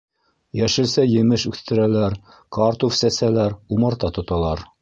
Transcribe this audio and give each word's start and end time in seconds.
Йәшелсә-емеш 0.59 1.43
үҫтерәләр, 1.51 2.17
картуф 2.59 2.99
сәсәләр, 3.05 3.59
умарта 3.77 4.15
тоталар. 4.21 4.71